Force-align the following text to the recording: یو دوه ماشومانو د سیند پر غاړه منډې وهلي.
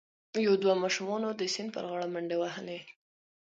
یو 0.45 0.53
دوه 0.63 0.75
ماشومانو 0.83 1.29
د 1.33 1.41
سیند 1.53 1.69
پر 1.75 1.83
غاړه 1.89 2.07
منډې 2.13 2.37
وهلي. 2.39 2.79